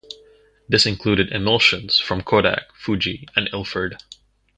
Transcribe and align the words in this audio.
This 0.67 0.87
included 0.87 1.31
emulsions 1.31 1.99
from 1.99 2.23
Kodak, 2.23 2.73
Fuji 2.73 3.27
and 3.35 3.47
Ilford. 3.53 3.97